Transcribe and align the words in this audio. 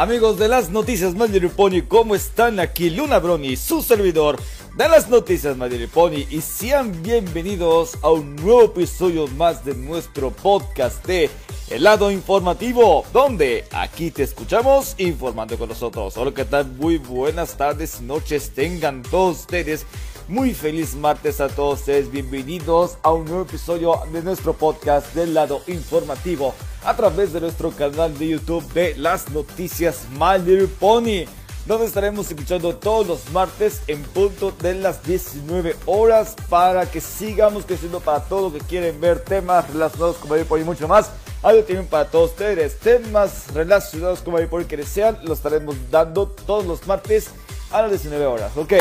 Amigos 0.00 0.38
de 0.38 0.48
las 0.48 0.70
noticias 0.70 1.14
Pony, 1.54 1.82
¿cómo 1.86 2.14
están? 2.14 2.58
Aquí 2.58 2.88
Luna 2.88 3.18
Brony, 3.18 3.54
su 3.54 3.82
servidor 3.82 4.40
de 4.74 4.88
las 4.88 5.10
noticias 5.10 5.58
Pony 5.92 6.24
y 6.30 6.40
sean 6.40 7.02
bienvenidos 7.02 7.98
a 8.00 8.08
un 8.08 8.34
nuevo 8.36 8.64
episodio 8.64 9.26
más 9.26 9.62
de 9.62 9.74
nuestro 9.74 10.30
podcast 10.30 11.04
de 11.06 11.28
El 11.68 11.84
lado 11.84 12.10
informativo, 12.10 13.04
donde 13.12 13.66
aquí 13.72 14.10
te 14.10 14.22
escuchamos 14.22 14.94
informando 14.96 15.58
con 15.58 15.68
nosotros. 15.68 16.16
Hola, 16.16 16.32
¿qué 16.32 16.46
tal? 16.46 16.66
Muy 16.66 16.96
buenas 16.96 17.58
tardes, 17.58 18.00
noches 18.00 18.52
tengan 18.54 19.02
todos 19.02 19.40
ustedes. 19.40 19.84
Muy 20.30 20.54
feliz 20.54 20.94
martes 20.94 21.40
a 21.40 21.48
todos 21.48 21.80
ustedes, 21.80 22.08
bienvenidos 22.08 22.98
a 23.02 23.10
un 23.10 23.24
nuevo 23.24 23.42
episodio 23.42 24.00
de 24.12 24.22
nuestro 24.22 24.52
podcast 24.52 25.12
del 25.12 25.34
lado 25.34 25.60
informativo 25.66 26.54
a 26.84 26.94
través 26.94 27.32
de 27.32 27.40
nuestro 27.40 27.72
canal 27.72 28.16
de 28.16 28.28
YouTube 28.28 28.64
de 28.72 28.94
las 28.94 29.28
noticias 29.30 30.06
My 30.12 30.38
Little 30.38 30.68
Pony, 30.68 31.24
donde 31.66 31.86
estaremos 31.86 32.30
escuchando 32.30 32.76
todos 32.76 33.08
los 33.08 33.32
martes 33.32 33.82
en 33.88 34.04
punto 34.04 34.52
de 34.52 34.74
las 34.74 35.02
19 35.02 35.74
horas 35.86 36.36
para 36.48 36.88
que 36.88 37.00
sigamos 37.00 37.64
creciendo 37.66 37.98
para 37.98 38.22
todo 38.22 38.50
lo 38.50 38.52
que 38.56 38.64
quieren 38.64 39.00
ver 39.00 39.24
temas 39.24 39.68
relacionados 39.68 40.18
con 40.18 40.30
My 40.30 40.36
Little 40.36 40.48
Pony 40.48 40.60
y 40.60 40.64
mucho 40.64 40.86
más. 40.86 41.10
Algo 41.42 41.64
tienen 41.64 41.86
para 41.86 42.08
todos 42.08 42.30
ustedes, 42.30 42.78
temas 42.78 43.52
relacionados 43.52 44.20
con 44.20 44.34
My 44.34 44.42
Little 44.42 44.58
Pony 44.58 44.68
que 44.68 44.76
desean, 44.76 45.18
los 45.24 45.38
estaremos 45.38 45.74
dando 45.90 46.28
todos 46.28 46.64
los 46.66 46.86
martes 46.86 47.30
a 47.72 47.82
las 47.82 47.90
19 47.90 48.26
horas, 48.26 48.56
ok. 48.56 48.74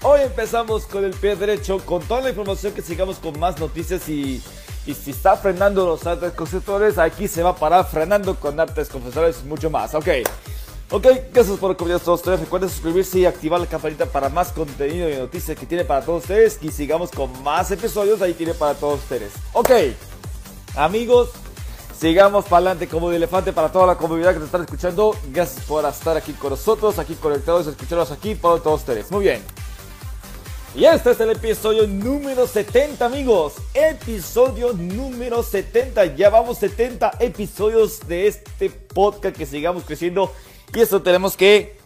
Hoy 0.00 0.20
empezamos 0.20 0.86
con 0.86 1.04
el 1.04 1.10
pie 1.10 1.34
derecho, 1.34 1.78
con 1.84 2.00
toda 2.02 2.20
la 2.20 2.30
información 2.30 2.72
que 2.72 2.82
sigamos 2.82 3.16
con 3.16 3.36
más 3.40 3.58
noticias 3.58 4.08
y, 4.08 4.40
y 4.86 4.94
si 4.94 5.10
está 5.10 5.36
frenando 5.36 5.84
los 5.84 6.06
artes 6.06 6.32
constructores, 6.34 6.98
aquí 6.98 7.26
se 7.26 7.42
va 7.42 7.50
a 7.50 7.56
parar 7.56 7.84
frenando 7.84 8.36
con 8.36 8.60
artes 8.60 8.88
confesores 8.88 9.40
y 9.44 9.48
mucho 9.48 9.70
más. 9.70 9.96
Ok, 9.96 10.06
ok, 10.92 11.04
gracias 11.32 11.58
por 11.58 11.72
acompañarnos 11.72 12.04
todos 12.04 12.20
ustedes. 12.20 12.38
Recuerden 12.38 12.70
suscribirse 12.70 13.18
y 13.18 13.26
activar 13.26 13.58
la 13.58 13.66
campanita 13.66 14.06
para 14.06 14.28
más 14.28 14.52
contenido 14.52 15.10
y 15.10 15.16
noticias 15.16 15.58
que 15.58 15.66
tiene 15.66 15.84
para 15.84 16.04
todos 16.04 16.22
ustedes. 16.22 16.60
Y 16.62 16.70
sigamos 16.70 17.10
con 17.10 17.42
más 17.42 17.68
episodios, 17.72 18.22
ahí 18.22 18.34
tiene 18.34 18.54
para 18.54 18.74
todos 18.74 19.00
ustedes. 19.00 19.32
Ok, 19.52 19.70
amigos, 20.76 21.30
sigamos 21.98 22.44
para 22.44 22.58
adelante 22.58 22.86
como 22.86 23.10
de 23.10 23.16
elefante 23.16 23.52
para 23.52 23.72
toda 23.72 23.88
la 23.88 23.96
comunidad 23.96 24.32
que 24.32 24.38
te 24.38 24.44
están 24.44 24.62
escuchando. 24.62 25.16
Gracias 25.32 25.64
por 25.64 25.84
estar 25.84 26.16
aquí 26.16 26.34
con 26.34 26.50
nosotros, 26.50 27.00
aquí 27.00 27.16
conectados, 27.16 27.66
escucharnos 27.66 28.12
aquí 28.12 28.36
para 28.36 28.60
todos 28.60 28.82
ustedes. 28.82 29.10
Muy 29.10 29.24
bien. 29.24 29.57
Y 30.74 30.84
este 30.84 31.10
es 31.10 31.20
el 31.20 31.30
episodio 31.30 31.86
número 31.86 32.46
70, 32.46 33.04
amigos. 33.04 33.54
Episodio 33.72 34.74
número 34.74 35.42
70. 35.42 36.14
Ya 36.14 36.28
vamos 36.28 36.58
70 36.58 37.12
episodios 37.20 38.06
de 38.06 38.26
este 38.26 38.68
podcast 38.68 39.36
que 39.36 39.46
sigamos 39.46 39.84
creciendo. 39.84 40.30
Y 40.74 40.80
eso 40.80 41.02
tenemos 41.02 41.36
que. 41.36 41.78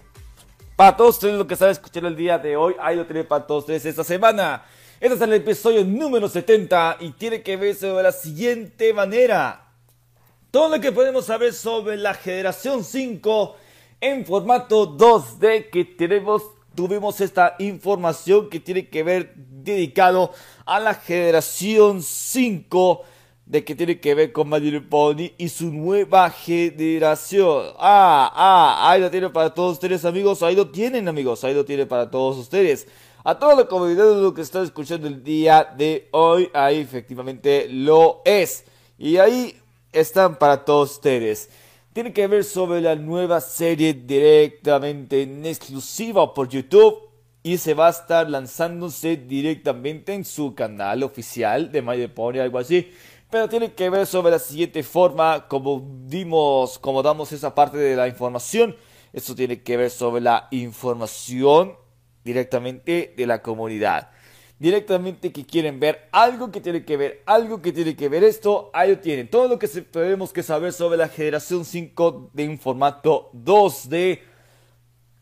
Para 0.74 0.96
todos 0.96 1.14
ustedes 1.14 1.34
lo 1.34 1.46
que 1.46 1.54
están 1.54 1.70
escuchando 1.70 2.08
el 2.08 2.16
día 2.16 2.38
de 2.38 2.56
hoy, 2.56 2.74
ahí 2.80 2.96
lo 2.96 3.06
tienen 3.06 3.26
para 3.26 3.46
todos 3.46 3.62
ustedes 3.62 3.86
esta 3.86 4.02
semana. 4.02 4.64
Este 5.00 5.14
es 5.14 5.20
el 5.20 5.32
episodio 5.32 5.84
número 5.84 6.28
70 6.28 6.96
y 7.00 7.10
tiene 7.12 7.42
que 7.42 7.56
verse 7.56 7.86
de 7.86 8.02
la 8.02 8.12
siguiente 8.12 8.92
manera. 8.92 9.70
Todo 10.50 10.76
lo 10.76 10.80
que 10.80 10.90
podemos 10.90 11.26
saber 11.26 11.52
sobre 11.52 11.96
la 11.96 12.14
generación 12.14 12.82
5 12.82 13.56
en 14.00 14.26
formato 14.26 14.98
2D 14.98 15.70
que 15.70 15.84
tenemos 15.84 16.42
tuvimos 16.74 17.20
esta 17.20 17.56
información 17.58 18.48
que 18.48 18.60
tiene 18.60 18.88
que 18.88 19.02
ver 19.02 19.34
dedicado 19.34 20.32
a 20.64 20.80
la 20.80 20.94
generación 20.94 22.02
5 22.02 23.02
de 23.46 23.64
que 23.64 23.74
tiene 23.74 24.00
que 24.00 24.14
ver 24.14 24.32
con 24.32 24.48
My 24.48 24.80
Pony 24.80 25.32
y 25.36 25.48
su 25.48 25.70
nueva 25.72 26.30
generación. 26.30 27.66
Ah, 27.78 28.32
ah, 28.34 28.90
ahí 28.90 29.00
lo 29.00 29.10
tienen 29.10 29.32
para 29.32 29.52
todos 29.52 29.72
ustedes 29.74 30.04
amigos, 30.04 30.42
ahí 30.42 30.56
lo 30.56 30.70
tienen 30.70 31.08
amigos, 31.08 31.44
ahí 31.44 31.54
lo 31.54 31.64
tienen 31.64 31.88
para 31.88 32.10
todos 32.10 32.38
ustedes. 32.38 32.86
A 33.24 33.38
toda 33.38 33.54
la 33.54 33.66
comunidad 33.66 34.04
de 34.04 34.22
lo 34.22 34.34
que 34.34 34.42
están 34.42 34.64
escuchando 34.64 35.06
el 35.06 35.22
día 35.22 35.72
de 35.76 36.08
hoy, 36.12 36.50
ahí 36.54 36.80
efectivamente 36.80 37.68
lo 37.68 38.22
es. 38.24 38.64
Y 38.98 39.18
ahí 39.18 39.56
están 39.92 40.36
para 40.36 40.64
todos 40.64 40.92
ustedes 40.92 41.48
tiene 41.92 42.12
que 42.12 42.26
ver 42.26 42.44
sobre 42.44 42.80
la 42.80 42.96
nueva 42.96 43.40
serie 43.40 43.92
directamente 43.92 45.22
en 45.22 45.44
exclusiva 45.44 46.32
por 46.32 46.48
YouTube 46.48 47.10
y 47.42 47.58
se 47.58 47.74
va 47.74 47.88
a 47.88 47.90
estar 47.90 48.30
lanzándose 48.30 49.16
directamente 49.16 50.14
en 50.14 50.24
su 50.24 50.54
canal 50.54 51.02
oficial 51.02 51.70
de 51.70 51.82
My 51.82 52.06
Pony, 52.08 52.38
algo 52.38 52.58
así. 52.58 52.92
Pero 53.30 53.48
tiene 53.48 53.72
que 53.72 53.90
ver 53.90 54.06
sobre 54.06 54.30
la 54.30 54.38
siguiente 54.38 54.82
forma, 54.82 55.48
como 55.48 55.86
dimos, 56.06 56.78
como 56.78 57.02
damos 57.02 57.32
esa 57.32 57.54
parte 57.54 57.76
de 57.76 57.96
la 57.96 58.08
información. 58.08 58.76
Esto 59.12 59.34
tiene 59.34 59.62
que 59.62 59.76
ver 59.76 59.90
sobre 59.90 60.22
la 60.22 60.48
información 60.50 61.74
directamente 62.24 63.12
de 63.16 63.26
la 63.26 63.42
comunidad 63.42 64.10
directamente 64.62 65.32
que 65.32 65.44
quieren 65.44 65.80
ver 65.80 66.08
algo 66.12 66.52
que 66.52 66.60
tiene 66.60 66.84
que 66.84 66.96
ver, 66.96 67.22
algo 67.26 67.60
que 67.60 67.72
tiene 67.72 67.96
que 67.96 68.08
ver 68.08 68.22
esto, 68.22 68.70
ahí 68.72 68.90
lo 68.90 69.00
tienen. 69.00 69.28
Todo 69.28 69.48
lo 69.48 69.58
que 69.58 69.66
tenemos 69.66 70.32
que 70.32 70.44
saber 70.44 70.72
sobre 70.72 70.96
la 70.96 71.08
generación 71.08 71.64
5 71.64 72.30
de 72.32 72.48
un 72.48 72.60
formato 72.60 73.32
2D 73.34 74.20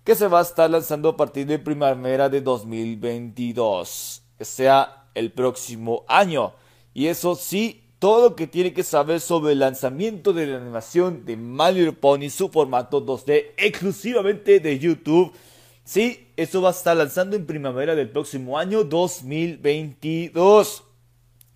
que 0.04 0.14
se 0.14 0.28
va 0.28 0.40
a 0.40 0.42
estar 0.42 0.68
lanzando 0.68 1.08
a 1.08 1.16
partir 1.16 1.46
de 1.46 1.58
primavera 1.58 2.28
de 2.28 2.42
2022, 2.42 4.22
que 4.36 4.44
sea 4.44 5.06
el 5.14 5.32
próximo 5.32 6.04
año. 6.06 6.52
Y 6.92 7.06
eso 7.06 7.34
sí, 7.34 7.82
todo 7.98 8.28
lo 8.28 8.36
que 8.36 8.46
tiene 8.46 8.74
que 8.74 8.82
saber 8.82 9.20
sobre 9.20 9.54
el 9.54 9.60
lanzamiento 9.60 10.34
de 10.34 10.48
la 10.48 10.58
animación 10.58 11.24
de 11.24 11.36
Little 11.36 11.92
Pony, 11.92 12.28
su 12.28 12.50
formato 12.50 13.06
2D 13.06 13.52
exclusivamente 13.56 14.60
de 14.60 14.78
YouTube 14.78 15.32
Sí, 15.84 16.28
eso 16.36 16.62
va 16.62 16.68
a 16.68 16.72
estar 16.72 16.96
lanzando 16.96 17.36
en 17.36 17.46
primavera 17.46 17.94
del 17.94 18.10
próximo 18.10 18.58
año 18.58 18.84
2022. 18.84 20.84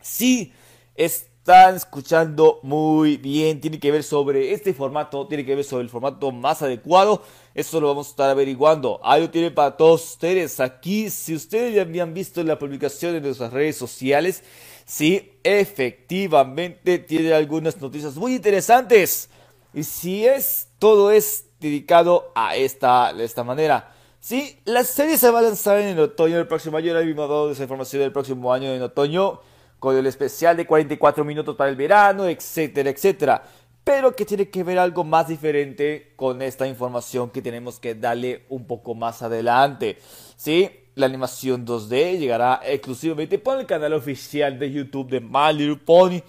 Sí, 0.01 0.53
están 0.97 1.77
escuchando 1.77 2.59
muy 2.63 3.17
bien. 3.17 3.61
Tiene 3.61 3.79
que 3.79 3.93
ver 3.93 4.03
sobre 4.03 4.53
este 4.53 4.75
formato, 4.75 5.29
tiene 5.29 5.45
que 5.45 5.55
ver 5.55 5.65
sobre 5.65 5.85
el 5.85 5.91
formato 5.91 6.33
más 6.33 6.63
adecuado. 6.63 7.23
Eso 7.55 7.81
lo 7.81 7.89
vamos 7.89 8.09
a 8.09 8.11
estar 8.11 8.31
averiguando. 8.31 9.01
Ahí 9.05 9.21
lo 9.21 9.31
tienen 9.31 9.55
para 9.55 9.77
todos 9.77 10.13
ustedes. 10.13 10.59
Aquí, 10.59 11.11
si 11.11 11.35
ustedes 11.35 11.75
ya 11.75 11.83
habían 11.83 12.15
visto 12.15 12.43
la 12.43 12.59
publicación 12.59 13.15
en 13.15 13.23
nuestras 13.23 13.53
redes 13.53 13.77
sociales, 13.77 14.43
sí, 14.85 15.33
efectivamente 15.45 16.99
tiene 16.99 17.35
algunas 17.35 17.81
noticias 17.81 18.17
muy 18.17 18.35
interesantes. 18.35 19.29
Y 19.73 19.85
si 19.85 20.27
es, 20.27 20.69
todo 20.79 21.11
es 21.11 21.47
dedicado 21.61 22.33
a 22.35 22.57
esta, 22.57 23.11
esta 23.11 23.45
manera. 23.45 23.94
Sí, 24.25 24.59
la 24.65 24.85
serie 24.85 25.19
se 25.19 25.31
va 25.31 25.41
a 25.41 25.43
lanzar 25.43 25.79
en 25.81 25.89
el 25.89 26.01
otoño 26.01 26.39
del 26.39 26.47
próximo 26.47 26.79
año. 26.79 26.95
Ya 26.95 27.01
hemos 27.01 27.29
dado 27.29 27.51
esa 27.51 27.65
información 27.65 28.01
del 28.01 28.11
próximo 28.11 28.55
año 28.55 28.73
en 28.73 28.81
otoño. 28.81 29.41
Con 29.79 29.95
el 29.99 30.07
especial 30.07 30.57
de 30.57 30.67
44 30.67 31.23
minutos 31.27 31.55
para 31.57 31.69
el 31.69 31.77
verano, 31.77 32.27
etcétera, 32.27 32.89
etcétera. 32.89 33.43
Pero 33.85 34.17
que 34.17 34.25
tiene 34.25 34.49
que 34.49 34.65
ver 34.65 34.79
algo 34.79 35.05
más 35.05 35.29
diferente 35.29 36.15
con 36.17 36.41
esta 36.41 36.67
información 36.67 37.29
que 37.29 37.43
tenemos 37.43 37.79
que 37.79 37.95
darle 37.95 38.47
un 38.49 38.67
poco 38.67 38.95
más 38.95 39.21
adelante. 39.21 39.99
Sí, 40.37 40.71
la 40.95 41.05
animación 41.05 41.67
2D 41.67 42.17
llegará 42.19 42.63
exclusivamente 42.65 43.39
por 43.39 43.61
el 43.61 43.67
canal 43.67 43.93
oficial 43.93 44.59
de 44.59 44.73
YouTube 44.73 45.11
de 45.11 45.21
My 45.21 45.53
Little 45.53 45.85
Pony. 45.85 46.23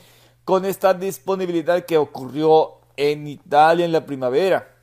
Con 0.43 0.65
esta 0.65 0.93
disponibilidad 0.93 1.85
que 1.85 1.95
ocurrió 1.95 2.73
en 2.97 3.25
Italia 3.25 3.85
en 3.85 3.93
la 3.93 4.05
primavera. 4.05 4.74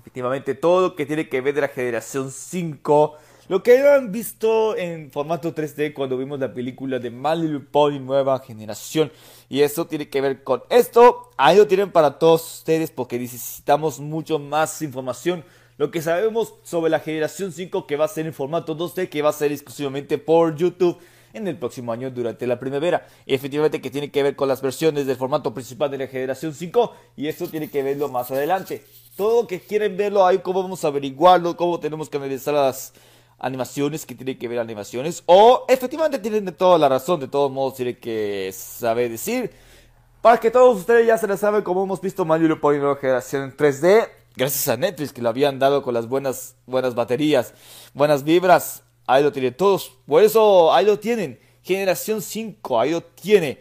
Efectivamente, 0.00 0.54
todo 0.54 0.80
lo 0.80 0.96
que 0.96 1.04
tiene 1.04 1.28
que 1.28 1.42
ver 1.42 1.54
de 1.54 1.60
la 1.60 1.68
generación 1.68 2.30
5. 2.30 3.16
Lo 3.48 3.62
que 3.62 3.86
han 3.86 4.10
visto 4.10 4.74
en 4.74 5.10
formato 5.10 5.54
3D 5.54 5.92
cuando 5.92 6.16
vimos 6.16 6.40
la 6.40 6.54
película 6.54 6.98
de 6.98 7.10
My 7.10 7.36
Little 7.36 7.60
Pony 7.60 7.98
Nueva 7.98 8.38
Generación. 8.38 9.12
Y 9.50 9.60
eso 9.60 9.86
tiene 9.86 10.08
que 10.08 10.22
ver 10.22 10.42
con 10.42 10.62
esto. 10.70 11.28
Ahí 11.36 11.58
lo 11.58 11.66
tienen 11.66 11.92
para 11.92 12.18
todos 12.18 12.60
ustedes 12.60 12.90
porque 12.90 13.18
necesitamos 13.18 14.00
mucho 14.00 14.38
más 14.38 14.80
información. 14.80 15.44
Lo 15.76 15.90
que 15.90 16.00
sabemos 16.00 16.54
sobre 16.62 16.90
la 16.90 17.00
generación 17.00 17.52
5 17.52 17.86
que 17.86 17.96
va 17.96 18.06
a 18.06 18.08
ser 18.08 18.24
en 18.24 18.32
formato 18.32 18.74
2D, 18.74 19.10
que 19.10 19.20
va 19.20 19.28
a 19.28 19.34
ser 19.34 19.52
exclusivamente 19.52 20.16
por 20.16 20.56
YouTube. 20.56 20.96
En 21.32 21.48
el 21.48 21.58
próximo 21.58 21.92
año 21.92 22.10
durante 22.10 22.46
la 22.46 22.58
primavera. 22.58 23.06
efectivamente 23.26 23.80
que 23.80 23.90
tiene 23.90 24.10
que 24.10 24.22
ver 24.22 24.36
con 24.36 24.48
las 24.48 24.62
versiones 24.62 25.06
del 25.06 25.16
formato 25.16 25.54
principal 25.54 25.90
de 25.90 25.98
la 25.98 26.06
generación 26.06 26.54
5 26.54 26.92
y 27.16 27.28
esto 27.28 27.48
tiene 27.48 27.70
que 27.70 27.82
verlo 27.82 28.08
más 28.08 28.30
adelante. 28.30 28.84
Todo 29.16 29.42
lo 29.42 29.48
que 29.48 29.60
quieren 29.60 29.96
verlo 29.96 30.26
ahí, 30.26 30.38
cómo 30.38 30.62
vamos 30.62 30.84
a 30.84 30.88
averiguarlo, 30.88 31.56
cómo 31.56 31.78
tenemos 31.80 32.08
que 32.08 32.16
analizar 32.16 32.54
las 32.54 32.92
animaciones 33.38 34.06
que 34.06 34.14
tiene 34.14 34.38
que 34.38 34.48
ver 34.48 34.58
animaciones. 34.58 35.22
O 35.26 35.64
efectivamente 35.68 36.18
tienen 36.18 36.44
de 36.44 36.52
toda 36.52 36.78
la 36.78 36.88
razón, 36.88 37.20
de 37.20 37.28
todos 37.28 37.50
modos 37.50 37.74
tiene 37.74 37.98
que 37.98 38.50
saber 38.52 39.10
decir. 39.10 39.50
Para 40.20 40.38
que 40.38 40.50
todos 40.50 40.76
ustedes 40.76 41.06
ya 41.06 41.16
se 41.16 41.26
les 41.26 41.40
saben 41.40 41.62
como 41.62 41.82
hemos 41.82 42.00
visto 42.00 42.24
Mario 42.24 42.60
Pony 42.60 42.76
Nueva 42.78 42.96
Generación 42.96 43.44
en 43.44 43.56
3D. 43.56 44.08
Gracias 44.36 44.68
a 44.68 44.76
Netflix 44.76 45.12
que 45.12 45.22
lo 45.22 45.30
habían 45.30 45.58
dado 45.58 45.82
con 45.82 45.94
las 45.94 46.08
buenas, 46.08 46.56
buenas 46.66 46.94
baterías, 46.94 47.54
buenas 47.94 48.22
vibras. 48.22 48.84
Ahí 49.10 49.24
lo 49.24 49.32
tienen 49.32 49.54
todos. 49.54 49.92
Por 50.06 50.22
eso 50.22 50.72
ahí 50.72 50.86
lo 50.86 50.96
tienen. 50.98 51.40
Generación 51.62 52.22
5, 52.22 52.78
ahí 52.78 52.92
lo 52.92 53.02
tiene. 53.02 53.58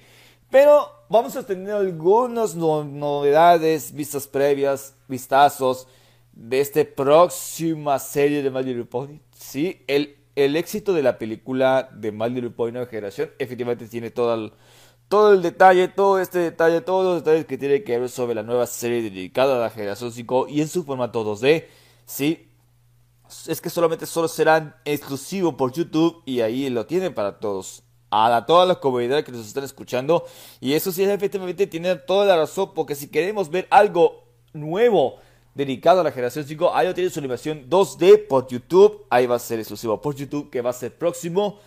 Pero 0.51 0.91
vamos 1.09 1.35
a 1.35 1.43
tener 1.43 1.73
algunas 1.73 2.55
novedades, 2.55 3.91
vistas 3.91 4.27
previas, 4.27 4.93
vistazos 5.07 5.87
de 6.33 6.59
esta 6.61 6.83
próxima 6.85 7.97
serie 7.97 8.43
de 8.43 8.51
My 8.51 8.83
Pony. 8.83 9.21
Sí, 9.35 9.81
el, 9.87 10.17
el 10.35 10.55
éxito 10.55 10.93
de 10.93 11.01
la 11.01 11.17
película 11.17 11.89
de 11.93 12.11
My 12.11 12.29
Pony 12.49 12.71
Nueva 12.71 12.85
Generación 12.85 13.31
efectivamente 13.39 13.87
tiene 13.87 14.11
todo 14.11 14.35
el, 14.35 14.53
todo 15.07 15.33
el 15.33 15.41
detalle, 15.41 15.87
todo 15.87 16.19
este 16.19 16.37
detalle, 16.37 16.81
todos 16.81 17.05
los 17.05 17.23
detalles 17.23 17.47
que 17.47 17.57
tiene 17.57 17.83
que 17.83 17.97
ver 17.97 18.09
sobre 18.09 18.35
la 18.35 18.43
nueva 18.43 18.67
serie 18.67 19.01
dedicada 19.01 19.57
a 19.57 19.59
la 19.61 19.69
generación 19.71 20.11
5 20.11 20.47
y 20.47 20.61
en 20.61 20.67
su 20.67 20.83
formato 20.83 21.25
2D. 21.25 21.65
Sí, 22.05 22.48
es 23.47 23.61
que 23.61 23.69
solamente 23.69 24.05
solo 24.05 24.27
serán 24.27 24.75
exclusivos 24.85 25.53
por 25.55 25.71
YouTube 25.71 26.21
y 26.25 26.41
ahí 26.41 26.69
lo 26.69 26.85
tienen 26.85 27.13
para 27.13 27.39
todos. 27.39 27.83
A 28.11 28.43
toda 28.47 28.65
la 28.65 28.79
comunidad 28.79 29.23
que 29.23 29.31
nos 29.31 29.45
están 29.45 29.63
escuchando. 29.63 30.25
Y 30.59 30.73
eso 30.73 30.91
sí, 30.91 31.03
efectivamente 31.03 31.67
tiene 31.67 31.95
toda 31.95 32.25
la 32.25 32.37
razón. 32.37 32.71
Porque 32.73 32.95
si 32.95 33.07
queremos 33.07 33.51
ver 33.51 33.67
algo 33.69 34.23
nuevo 34.51 35.17
dedicado 35.53 36.01
a 36.01 36.03
la 36.03 36.11
generación 36.11 36.45
5, 36.45 36.73
ahí 36.73 36.87
lo 36.87 36.95
tiene 36.95 37.11
su 37.11 37.19
animación 37.19 37.69
2D 37.69 38.27
por 38.27 38.47
YouTube. 38.47 39.05
Ahí 39.11 39.27
va 39.27 39.35
a 39.35 39.39
ser 39.39 39.59
exclusivo 39.59 40.01
por 40.01 40.15
YouTube, 40.15 40.49
que 40.49 40.61
va 40.61 40.71
a 40.71 40.73
ser 40.73 40.97
próximo 40.97 41.59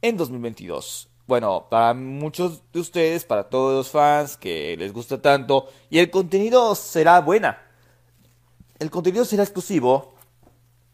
en 0.00 0.16
2022 0.16 1.10
bueno, 1.30 1.68
para 1.70 1.94
muchos 1.94 2.60
de 2.72 2.80
ustedes, 2.80 3.24
para 3.24 3.48
todos 3.48 3.72
los 3.72 3.88
fans 3.88 4.36
que 4.36 4.76
les 4.76 4.92
gusta 4.92 5.22
tanto, 5.22 5.68
y 5.88 6.00
el 6.00 6.10
contenido 6.10 6.74
será 6.74 7.20
buena. 7.20 7.56
El 8.80 8.90
contenido 8.90 9.24
será 9.24 9.44
exclusivo. 9.44 10.14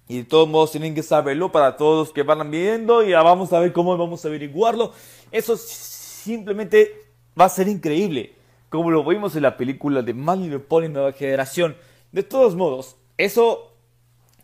Y 0.09 0.19
de 0.19 0.25
todos 0.25 0.49
modos 0.49 0.71
tienen 0.71 0.95
que 0.95 1.03
saberlo 1.03 1.51
para 1.51 1.77
todos 1.77 2.07
los 2.07 2.15
que 2.15 2.23
van 2.23 2.51
viendo 2.51 3.03
y 3.03 3.13
vamos 3.13 3.53
a 3.53 3.59
ver 3.59 3.73
cómo 3.73 3.97
vamos 3.97 4.25
a 4.25 4.29
averiguarlo. 4.29 4.93
Eso 5.33 5.57
simplemente 5.57 6.93
va 7.39 7.47
a 7.47 7.49
ser 7.49 7.69
increíble. 7.69 8.35
Como 8.69 8.91
lo 8.91 9.05
vimos 9.05 9.35
en 9.37 9.43
la 9.43 9.57
película 9.57 10.03
de 10.03 10.13
Little 10.13 10.61
Pony 10.61 10.89
Nueva 10.89 11.13
Generación. 11.13 11.77
De 12.13 12.23
todos 12.23 12.55
modos, 12.55 12.97
eso 13.17 13.77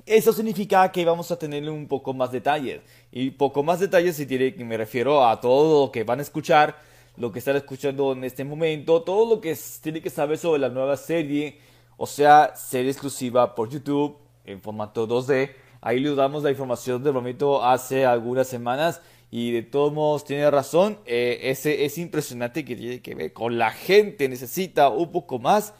eso 0.04 0.32
significa 0.32 0.90
que 0.90 1.04
vamos 1.04 1.30
a 1.30 1.38
tener 1.38 1.68
un 1.70 1.86
poco 1.86 2.12
más 2.12 2.32
detalles. 2.32 2.80
Y 3.12 3.30
poco 3.30 3.62
más 3.62 3.78
detalles 3.80 4.16
si 4.16 4.26
tiene, 4.26 4.52
me 4.64 4.76
refiero 4.76 5.24
a 5.24 5.40
todo 5.40 5.86
lo 5.86 5.92
que 5.92 6.04
van 6.04 6.18
a 6.18 6.22
escuchar, 6.22 6.76
lo 7.16 7.30
que 7.30 7.38
están 7.38 7.56
escuchando 7.56 8.12
en 8.12 8.24
este 8.24 8.44
momento, 8.44 9.02
todo 9.02 9.36
lo 9.36 9.40
que 9.40 9.56
tiene 9.80 10.00
que 10.02 10.10
saber 10.10 10.38
sobre 10.38 10.60
la 10.60 10.70
nueva 10.70 10.96
serie, 10.96 11.58
o 11.96 12.06
sea, 12.06 12.56
serie 12.56 12.90
exclusiva 12.90 13.54
por 13.54 13.68
YouTube 13.68 14.21
en 14.44 14.60
formato 14.60 15.08
2D. 15.08 15.54
Ahí 15.80 16.00
le 16.00 16.14
damos 16.14 16.42
la 16.42 16.50
información 16.50 17.02
del 17.02 17.12
momento 17.12 17.64
hace 17.64 18.04
algunas 18.04 18.46
semanas 18.46 19.00
y 19.30 19.50
de 19.50 19.62
todos 19.62 19.92
modos 19.92 20.24
tiene 20.24 20.50
razón. 20.50 20.98
Eh, 21.06 21.40
ese 21.42 21.84
es 21.84 21.98
impresionante 21.98 22.64
que 22.64 22.76
tiene 22.76 23.00
que 23.00 23.14
ver 23.14 23.32
con 23.32 23.58
la 23.58 23.70
gente, 23.70 24.28
necesita 24.28 24.90
un 24.90 25.10
poco 25.10 25.38
más. 25.38 25.74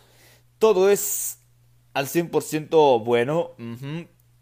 Todo 0.58 0.90
es 0.90 1.38
al 1.94 2.06
100% 2.06 3.04
bueno. 3.04 3.52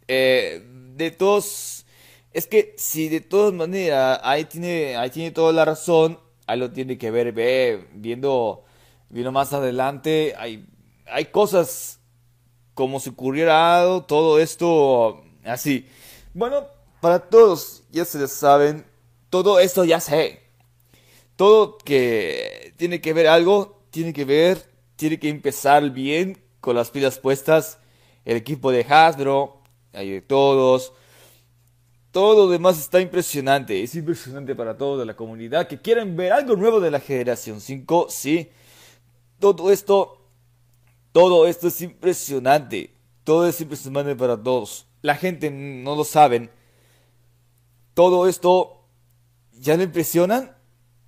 Eh, 0.08 0.62
de 0.96 1.10
todos, 1.10 1.86
es 2.32 2.46
que 2.46 2.74
si 2.76 3.08
de 3.08 3.20
todas 3.20 3.52
maneras, 3.52 4.20
ahí 4.22 4.44
tiene, 4.44 4.96
ahí 4.96 5.10
tiene 5.10 5.30
toda 5.30 5.52
la 5.52 5.64
razón, 5.64 6.18
ahí 6.46 6.58
lo 6.58 6.70
tiene 6.70 6.98
que 6.98 7.10
ver, 7.10 7.32
ve, 7.32 7.88
viendo, 7.94 8.64
viendo 9.08 9.32
más 9.32 9.52
adelante, 9.52 10.34
hay, 10.36 10.66
hay 11.06 11.26
cosas 11.26 11.99
como 12.74 13.00
si 13.00 13.10
ocurriera 13.10 14.04
todo 14.06 14.38
esto 14.38 15.22
así. 15.44 15.86
Bueno, 16.34 16.66
para 17.00 17.18
todos, 17.18 17.82
ya 17.90 18.04
se 18.04 18.18
les 18.18 18.32
saben, 18.32 18.84
todo 19.30 19.58
esto 19.58 19.84
ya 19.84 20.00
sé. 20.00 20.40
Todo 21.36 21.78
que 21.78 22.74
tiene 22.76 23.00
que 23.00 23.12
ver 23.12 23.26
algo, 23.26 23.82
tiene 23.90 24.12
que 24.12 24.24
ver, 24.24 24.62
tiene 24.96 25.18
que 25.18 25.28
empezar 25.28 25.90
bien 25.90 26.42
con 26.60 26.76
las 26.76 26.90
pilas 26.90 27.18
puestas, 27.18 27.78
el 28.24 28.36
equipo 28.36 28.70
de 28.70 28.84
Hasbro, 28.88 29.62
hay 29.92 30.10
de 30.10 30.20
todos. 30.20 30.92
Todo 32.10 32.46
lo 32.46 32.52
demás 32.52 32.78
está 32.78 33.00
impresionante, 33.00 33.82
es 33.82 33.94
impresionante 33.94 34.54
para 34.54 34.76
toda 34.76 35.04
la 35.04 35.14
comunidad 35.14 35.68
que 35.68 35.80
quieren 35.80 36.16
ver 36.16 36.32
algo 36.32 36.56
nuevo 36.56 36.80
de 36.80 36.90
la 36.90 37.00
generación 37.00 37.60
5, 37.60 38.08
sí. 38.10 38.50
Todo 39.38 39.70
esto, 39.70 40.19
todo 41.12 41.46
esto 41.46 41.68
es 41.68 41.80
impresionante, 41.80 42.94
todo 43.24 43.46
es 43.46 43.60
impresionante 43.60 44.14
para 44.16 44.40
todos. 44.42 44.86
La 45.02 45.16
gente 45.16 45.50
no 45.50 45.96
lo 45.96 46.04
saben. 46.04 46.50
Todo 47.94 48.28
esto 48.28 48.84
ya 49.52 49.76
le 49.76 49.84
impresionan 49.84 50.56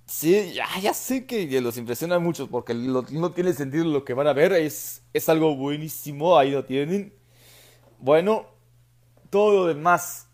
Sí, 0.05 0.53
ya, 0.53 0.67
ya 0.81 0.93
sé 0.93 1.25
que 1.25 1.61
los 1.61 1.77
impresiona 1.77 2.19
mucho 2.19 2.47
porque 2.47 2.73
no 2.73 3.31
tiene 3.31 3.53
sentido 3.53 3.85
lo 3.85 4.03
que 4.03 4.13
van 4.13 4.27
a 4.27 4.33
ver. 4.33 4.53
Es, 4.53 5.03
es 5.13 5.29
algo 5.29 5.55
buenísimo, 5.55 6.37
ahí 6.37 6.51
lo 6.51 6.65
tienen. 6.65 7.13
Bueno, 7.99 8.45
todo 9.29 9.53
lo 9.53 9.65
demás, 9.67 10.27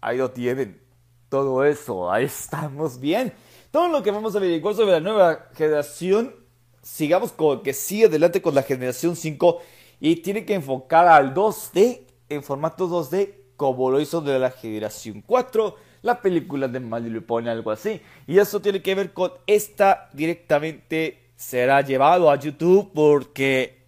ahí 0.00 0.18
lo 0.18 0.30
tienen. 0.30 0.80
Todo 1.28 1.64
eso, 1.64 2.10
ahí 2.10 2.24
estamos 2.24 3.00
bien. 3.00 3.32
Todo 3.70 3.88
lo 3.88 4.02
que 4.02 4.10
vamos 4.10 4.34
a 4.34 4.38
averiguar 4.38 4.74
sobre 4.74 4.92
la 4.92 5.00
nueva 5.00 5.50
generación, 5.54 6.34
sigamos 6.82 7.32
con 7.32 7.62
que 7.62 7.72
sigue 7.72 8.06
adelante 8.06 8.42
con 8.42 8.54
la 8.54 8.62
generación 8.62 9.16
5 9.16 9.60
y 10.00 10.16
tiene 10.16 10.44
que 10.44 10.54
enfocar 10.54 11.06
al 11.08 11.34
2D 11.34 12.00
en 12.28 12.42
formato 12.42 12.88
2D 12.88 13.34
como 13.56 13.90
lo 13.90 14.00
hizo 14.00 14.20
de 14.20 14.38
la 14.38 14.50
generación 14.50 15.22
4 15.26 15.88
la 16.02 16.20
película 16.20 16.68
de 16.68 16.80
Mario 16.80 17.26
pone 17.26 17.50
algo 17.50 17.70
así. 17.70 18.00
Y 18.26 18.38
eso 18.38 18.60
tiene 18.60 18.82
que 18.82 18.94
ver 18.94 19.12
con 19.12 19.32
esta 19.46 20.08
directamente 20.12 21.30
será 21.36 21.80
llevado 21.82 22.30
a 22.30 22.36
YouTube 22.36 22.90
porque 22.94 23.78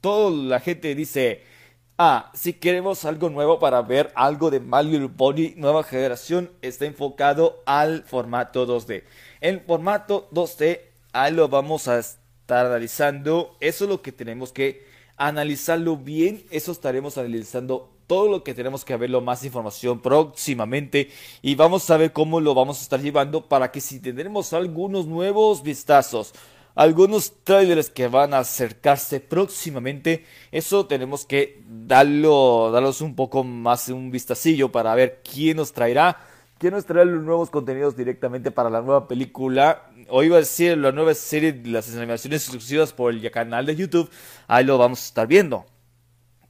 toda 0.00 0.30
la 0.30 0.60
gente 0.60 0.94
dice, 0.94 1.42
ah, 1.98 2.30
si 2.34 2.54
queremos 2.54 3.04
algo 3.04 3.30
nuevo 3.30 3.58
para 3.58 3.82
ver 3.82 4.12
algo 4.14 4.50
de 4.50 4.60
Mario 4.60 5.10
Pony 5.16 5.54
nueva 5.56 5.82
generación, 5.82 6.50
está 6.62 6.86
enfocado 6.86 7.62
al 7.66 8.02
formato 8.04 8.66
2D. 8.66 9.04
En 9.40 9.60
formato 9.64 10.28
2D, 10.32 10.80
ahí 11.12 11.32
lo 11.32 11.48
vamos 11.48 11.88
a 11.88 12.00
estar 12.50 12.66
analizando. 12.66 13.54
Eso 13.60 13.84
es 13.84 13.90
lo 13.90 14.02
que 14.02 14.10
tenemos 14.10 14.50
que 14.50 14.84
analizarlo 15.16 15.96
bien. 15.96 16.44
Eso 16.50 16.72
estaremos 16.72 17.16
analizando 17.16 17.92
todo 18.08 18.28
lo 18.28 18.42
que 18.42 18.54
tenemos 18.54 18.84
que 18.84 18.96
verlo, 18.96 19.20
más 19.20 19.44
información 19.44 20.00
próximamente 20.00 21.10
y 21.42 21.54
vamos 21.54 21.88
a 21.90 21.96
ver 21.96 22.12
cómo 22.12 22.40
lo 22.40 22.54
vamos 22.54 22.80
a 22.80 22.82
estar 22.82 23.00
llevando 23.00 23.48
para 23.48 23.70
que 23.70 23.80
si 23.80 24.00
tenemos 24.00 24.52
algunos 24.52 25.06
nuevos 25.06 25.62
vistazos, 25.62 26.32
algunos 26.74 27.34
trailers 27.44 27.88
que 27.88 28.08
van 28.08 28.34
a 28.34 28.38
acercarse 28.38 29.20
próximamente, 29.20 30.24
eso 30.50 30.86
tenemos 30.86 31.24
que 31.24 31.62
darlo, 31.68 32.72
darlos 32.72 33.00
un 33.00 33.14
poco 33.14 33.44
más 33.44 33.88
un 33.90 34.10
vistacillo 34.10 34.72
para 34.72 34.92
ver 34.96 35.22
quién 35.22 35.58
nos 35.58 35.72
traerá, 35.72 36.18
traerá 36.60 37.04
los 37.04 37.24
nuevos 37.24 37.48
contenidos 37.48 37.96
directamente 37.96 38.50
para 38.50 38.68
la 38.68 38.82
nueva 38.82 39.08
película. 39.08 39.90
O 40.08 40.22
iba 40.22 40.36
a 40.36 40.40
decir 40.40 40.76
la 40.76 40.92
nueva 40.92 41.14
serie 41.14 41.52
de 41.52 41.70
las 41.70 41.94
animaciones 41.96 42.42
exclusivas 42.42 42.92
por 42.92 43.12
el 43.12 43.30
canal 43.30 43.64
de 43.66 43.76
YouTube. 43.76 44.10
Ahí 44.46 44.64
lo 44.64 44.76
vamos 44.76 45.00
a 45.00 45.04
estar 45.06 45.26
viendo 45.26 45.66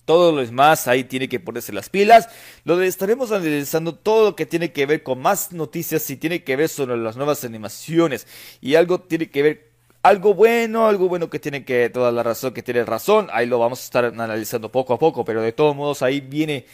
todo 0.07 0.33
lo 0.33 0.40
demás, 0.45 0.88
ahí 0.88 1.05
tiene 1.05 1.29
que 1.29 1.38
ponerse 1.38 1.73
las 1.73 1.88
pilas. 1.88 2.29
Lo 2.64 2.83
estaremos 2.83 3.31
analizando 3.31 3.95
todo 3.95 4.31
lo 4.31 4.35
que 4.35 4.45
tiene 4.45 4.73
que 4.73 4.85
ver 4.85 5.05
con 5.05 5.21
más 5.21 5.52
noticias 5.52 6.11
y 6.11 6.17
tiene 6.17 6.43
que 6.43 6.57
ver 6.57 6.69
sobre 6.69 6.97
las 6.97 7.17
nuevas 7.17 7.45
animaciones. 7.45 8.26
Y 8.61 8.75
algo 8.75 8.99
tiene 9.02 9.31
que 9.31 9.43
ver, 9.45 9.71
algo 10.02 10.35
bueno, 10.35 10.88
algo 10.88 11.09
bueno 11.09 11.31
que 11.31 11.38
tiene 11.38 11.64
que, 11.64 11.90
toda 11.90 12.11
la 12.11 12.25
razón 12.25 12.52
que 12.52 12.64
tiene 12.64 12.85
razón. 12.85 13.29
Ahí 13.33 13.47
lo 13.47 13.61
vamos 13.61 13.83
a 13.83 13.85
estar 13.85 14.05
analizando 14.07 14.73
poco 14.73 14.95
a 14.95 14.99
poco, 14.99 15.25
pero 15.25 15.43
de 15.43 15.52
todos 15.52 15.76
modos 15.76 16.02
ahí 16.02 16.21
viene 16.21 16.67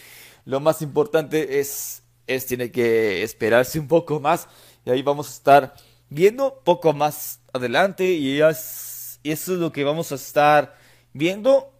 lo 0.47 0.61
más 0.61 0.81
importante 0.81 1.61
es, 1.61 2.05
es 2.27 2.47
tiene 2.47 2.71
que 2.71 3.23
esperarse 3.23 3.79
un 3.79 3.89
poco 3.89 4.21
más. 4.21 4.49
Y 4.85 4.91
ahí 4.91 5.03
vamos 5.03 5.29
a 5.29 5.33
estar 5.33 5.75
viendo 6.09 6.61
poco 6.65 6.93
más 6.93 7.41
adelante 7.53 8.05
y, 8.05 8.39
y 8.39 8.41
eso 8.41 9.21
es 9.23 9.49
lo 9.59 9.73
que 9.73 9.85
vamos 9.85 10.13
a 10.13 10.17
estar 10.17 10.77
viendo 11.13 11.73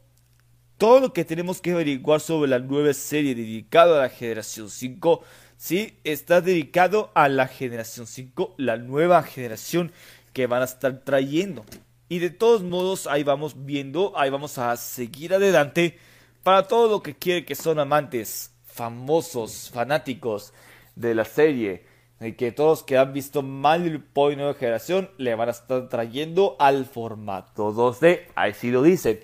todo 0.79 1.01
lo 1.01 1.13
que 1.13 1.25
tenemos 1.25 1.61
que 1.61 1.73
averiguar 1.73 2.21
sobre 2.21 2.51
la 2.51 2.59
nueva 2.59 2.93
serie 2.93 3.35
dedicada 3.35 3.99
a 3.99 4.03
la 4.03 4.09
generación 4.09 4.69
5 4.69 5.23
sí, 5.57 5.99
está 6.05 6.41
dedicado 6.41 7.11
a 7.15 7.29
la 7.29 7.49
generación 7.49 8.07
5, 8.07 8.55
la 8.59 8.77
nueva 8.77 9.23
generación 9.23 9.93
que 10.33 10.47
van 10.47 10.63
a 10.63 10.67
estar 10.67 11.01
trayendo. 11.05 11.65
Y 12.09 12.21
de 12.21 12.31
todos 12.31 12.63
modos, 12.63 13.07
ahí 13.07 13.25
vamos 13.25 13.65
viendo, 13.65 14.13
ahí 14.17 14.31
vamos 14.31 14.59
a 14.59 14.77
seguir 14.77 15.35
adelante 15.35 15.99
para 16.43 16.69
todo 16.69 16.89
lo 16.89 17.03
que 17.03 17.17
quiere 17.17 17.45
que 17.45 17.57
son 17.57 17.79
amantes, 17.81 18.53
famosos, 18.77 19.71
fanáticos 19.73 20.53
de 20.95 21.15
la 21.15 21.25
serie. 21.25 21.85
Y 22.21 22.33
que 22.33 22.53
todos 22.53 22.83
que 22.83 22.97
han 22.97 23.13
visto 23.13 23.43
My 23.43 23.79
Little 23.79 23.99
Pony 24.13 24.37
Nueva 24.37 24.55
Generación 24.55 25.11
le 25.19 25.35
van 25.35 25.49
a 25.49 25.53
estar 25.53 25.89
trayendo 25.89 26.57
al 26.59 26.87
formato 26.87 27.73
2D. 27.73 28.21
Así 28.35 28.71
lo 28.71 28.83
dicen. 28.83 29.21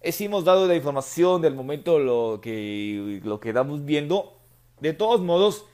hemos 0.00 0.44
dado 0.44 0.66
la 0.66 0.76
información 0.76 1.42
del 1.42 1.54
momento 1.54 1.98
lo 1.98 2.40
que, 2.40 3.20
lo 3.24 3.40
que 3.40 3.48
estamos 3.48 3.84
viendo. 3.84 4.38
De 4.80 4.94
todos 4.94 5.20
modos, 5.20 5.66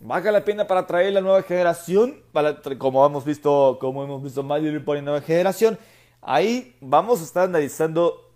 Valga 0.00 0.30
la 0.30 0.44
pena 0.44 0.66
para 0.68 0.86
traer 0.86 1.12
la 1.12 1.20
nueva 1.20 1.42
generación, 1.42 2.22
para, 2.30 2.60
como 2.78 3.04
hemos 3.04 3.24
visto, 3.24 3.78
como 3.80 4.04
hemos 4.04 4.22
visto 4.22 4.44
My 4.44 4.60
Little 4.60 4.80
Pony 4.80 5.02
nueva 5.02 5.20
generación. 5.20 5.76
Ahí 6.20 6.76
vamos 6.80 7.20
a 7.20 7.24
estar 7.24 7.44
analizando 7.44 8.27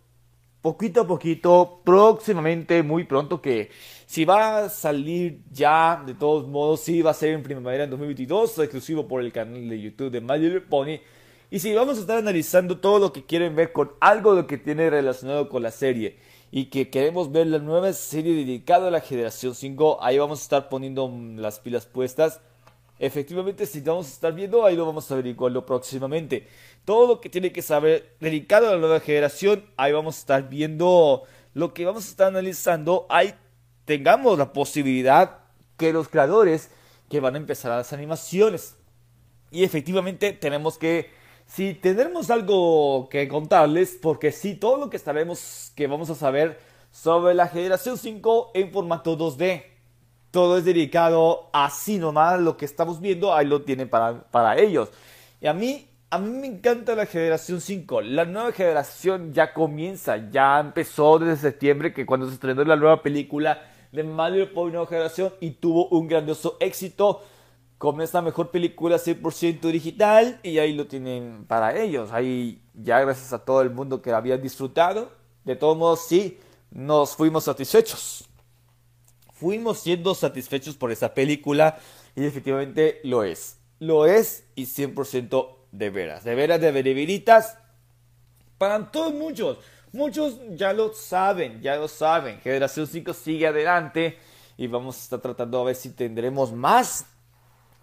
poquito 0.63 1.03
a 1.03 1.07
poquito, 1.07 1.81
próximamente, 1.85 2.83
muy 2.83 3.05
pronto, 3.05 3.43
que 3.43 3.71
si 4.07 4.25
va 4.25 4.59
a 4.59 4.69
salir 4.69 5.41
ya, 5.51 6.03
de 6.07 6.15
todos 6.15 6.47
modos, 6.47 6.81
si 6.81 7.03
va 7.03 7.11
a 7.11 7.15
ser 7.15 7.31
en 7.31 7.43
primavera 7.43 7.85
en 7.85 7.91
2022, 7.91 8.59
exclusivo 8.61 9.09
por 9.09 9.23
el 9.23 9.33
canal 9.33 9.69
de 9.69 9.81
YouTube 9.81 10.11
de 10.11 10.21
My 10.21 10.39
Little 10.39 10.61
Pony. 10.63 11.01
Y 11.51 11.59
si 11.59 11.75
vamos 11.75 11.99
a 11.99 12.01
estar 12.01 12.19
analizando 12.19 12.79
todo 12.79 12.99
lo 12.99 13.13
que 13.13 13.27
quieren 13.27 13.57
ver 13.57 13.73
con 13.73 13.93
algo 14.01 14.35
de 14.35 14.43
lo 14.43 14.47
que 14.47 14.57
tiene 14.57 14.89
relacionado 14.89 15.49
con 15.49 15.63
la 15.63 15.71
serie 15.71 16.17
y 16.51 16.67
que 16.67 16.89
queremos 16.91 17.33
ver 17.33 17.49
la 17.49 17.59
nueva 17.59 17.93
serie 17.93 18.35
dedicada 18.35 18.89
a 18.89 18.91
la 18.91 19.01
generación 19.01 19.55
5, 19.55 19.99
ahí 20.01 20.19
vamos 20.19 20.41
a 20.41 20.43
estar 20.45 20.69
poniendo 20.69 21.13
las 21.37 21.59
pilas 21.59 21.87
puestas. 21.87 22.41
Efectivamente, 22.99 23.67
si 23.67 23.81
vamos 23.81 24.07
a 24.07 24.11
estar 24.11 24.33
viendo, 24.33 24.65
ahí 24.65 24.77
lo 24.77 24.87
vamos 24.87 25.11
a 25.11 25.15
averiguarlo 25.15 25.67
próximamente. 25.67 26.47
Todo 26.85 27.07
lo 27.07 27.21
que 27.21 27.29
tiene 27.29 27.53
que 27.53 27.63
saber 27.63 28.17
dedicado 28.21 28.69
a 28.69 28.73
la 28.73 28.79
nueva 28.79 29.01
generación, 29.01 29.65
ahí 29.77 29.93
vamos 29.93 30.17
a 30.17 30.19
estar 30.21 30.49
viendo 30.49 31.23
lo 31.55 31.75
que 31.75 31.85
vamos 31.85 32.07
a 32.07 32.09
estar 32.09 32.29
analizando. 32.29 33.07
Ahí 33.09 33.35
tengamos 33.85 34.39
la 34.39 34.53
posibilidad 34.53 35.39
que 35.77 35.93
los 35.93 36.09
creadores 36.09 36.71
que 37.09 37.21
van 37.21 37.35
a 37.35 37.39
empezar 37.39 37.71
las 37.71 37.93
animaciones. 37.93 38.77
Y 39.51 39.65
efectivamente 39.65 40.33
tenemos 40.33 40.79
que 40.79 41.11
si 41.47 41.75
tenemos 41.75 42.31
algo 42.31 43.09
que 43.11 43.29
contarles, 43.29 43.99
porque 44.01 44.33
sí, 44.33 44.55
todo 44.55 44.79
lo 44.79 44.89
que 44.89 44.97
estaremos, 44.97 45.73
que 45.77 45.87
vamos 45.87 46.09
a 46.09 46.15
saber 46.15 46.59
sobre 46.91 47.35
la 47.35 47.49
generación 47.49 47.99
5 47.99 48.53
en 48.55 48.73
formato 48.73 49.19
2D. 49.19 49.65
Todo 50.31 50.57
es 50.57 50.65
dedicado 50.65 51.51
así 51.53 51.99
nomás, 51.99 52.41
lo 52.41 52.57
que 52.57 52.65
estamos 52.65 53.01
viendo, 53.01 53.35
ahí 53.35 53.47
lo 53.47 53.63
tienen 53.63 53.91
para, 53.91 54.23
para 54.31 54.59
ellos. 54.59 54.91
Y 55.43 55.47
a 55.47 55.53
mí, 55.53 55.91
a 56.13 56.19
mí 56.19 56.29
me 56.29 56.47
encanta 56.47 56.95
la 56.95 57.07
generación 57.07 57.63
5. 57.63 58.03
La 58.03 58.27
nueva 58.27 58.53
generación 58.53 59.33
ya 59.33 59.55
comienza, 59.55 60.31
ya 60.31 60.61
empezó 60.61 61.19
desde 61.19 61.41
septiembre, 61.41 61.95
que 61.95 62.05
cuando 62.05 62.29
se 62.29 62.35
estrenó 62.35 62.63
la 62.65 62.77
nueva 62.77 63.03
película 63.03 63.63
de 63.93 64.03
Mario 64.03 64.53
Power 64.53 64.75
Nueva 64.75 64.87
Generación 64.87 65.33
y 65.41 65.53
tuvo 65.53 65.89
un 65.89 66.09
grandioso 66.09 66.59
éxito 66.61 67.23
con 67.79 68.03
esta 68.03 68.21
mejor 68.21 68.51
película 68.51 68.97
100% 68.97 69.61
digital 69.71 70.39
y 70.43 70.59
ahí 70.59 70.75
lo 70.75 70.87
tienen 70.87 71.47
para 71.47 71.81
ellos. 71.81 72.13
Ahí 72.13 72.63
ya 72.75 73.01
gracias 73.01 73.33
a 73.33 73.47
todo 73.47 73.63
el 73.63 73.71
mundo 73.71 74.03
que 74.03 74.13
había 74.13 74.37
disfrutado. 74.37 75.13
De 75.45 75.57
todos 75.57 75.79
modos, 75.79 76.05
sí, 76.07 76.39
nos 76.71 77.17
fuimos 77.17 77.45
satisfechos. 77.45 78.29
Fuimos 79.33 79.79
siendo 79.79 80.15
satisfechos 80.15 80.77
por 80.77 80.93
esa 80.93 81.15
película 81.15 81.79
y 82.15 82.27
efectivamente 82.27 83.01
lo 83.03 83.25
es. 83.25 83.57
Lo 83.79 84.05
es 84.05 84.45
y 84.55 84.65
100% 84.65 85.62
de 85.73 85.91
veras. 85.91 86.23
De 86.23 86.35
veras, 86.35 86.61
de 86.61 86.71
veriviritas. 86.71 87.59
Para 88.59 88.91
todos 88.93 89.13
muchos. 89.13 89.59
Muchos 89.93 90.39
ya 90.51 90.73
lo 90.73 90.95
saben, 90.95 91.61
ya 91.61 91.77
lo 91.77 91.89
saben. 91.89 92.41
Generación 92.41 92.87
5 92.87 93.13
sigue 93.13 93.47
adelante 93.47 94.17
y 94.57 94.67
vamos 94.67 94.97
a 94.97 95.01
estar 95.01 95.21
tratando 95.21 95.61
a 95.61 95.65
ver 95.65 95.75
si 95.75 95.91
tendremos 95.91 96.53
más 96.53 97.07